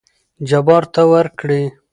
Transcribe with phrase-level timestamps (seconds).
[0.49, 1.61] جبار ته ورکړې.